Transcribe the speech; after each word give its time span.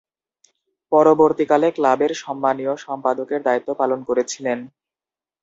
পরবর্তীকালে 0.91 1.67
ক্লাবের 1.77 2.11
সম্মানীয় 2.23 2.73
সম্পাদকের 2.85 3.39
দায়িত্ব 3.43 3.69
পালন 3.73 3.99
করেছিলেন। 4.09 4.59